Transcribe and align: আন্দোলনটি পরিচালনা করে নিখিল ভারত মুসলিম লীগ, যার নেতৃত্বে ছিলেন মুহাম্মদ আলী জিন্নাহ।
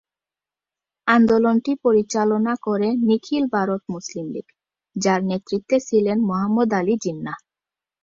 আন্দোলনটি 1.07 1.71
পরিচালনা 1.83 2.53
করে 2.61 2.89
নিখিল 3.07 3.43
ভারত 3.51 3.81
মুসলিম 3.89 4.27
লীগ, 4.33 4.47
যার 4.95 5.21
নেতৃত্বে 5.23 5.77
ছিলেন 5.87 6.17
মুহাম্মদ 6.27 6.69
আলী 6.73 6.95
জিন্নাহ। 7.03 7.37